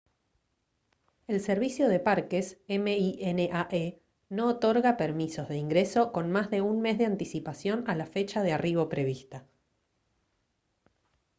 el 1.27 1.39
servicio 1.41 1.87
de 1.87 1.99
parques 1.99 2.57
minae 2.67 4.01
no 4.29 4.47
otorga 4.47 4.97
permisos 4.97 5.47
de 5.47 5.57
ingreso 5.57 6.11
con 6.11 6.31
más 6.31 6.49
de 6.49 6.61
un 6.61 6.81
mes 6.81 6.97
de 6.97 7.05
anticipación 7.05 7.83
a 7.87 7.93
la 7.93 8.07
fecha 8.07 8.41
de 8.41 8.51
arribo 8.51 8.89
prevista 8.89 9.45